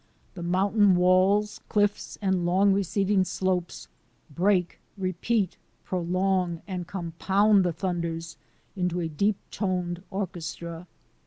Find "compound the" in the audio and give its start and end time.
6.87-7.71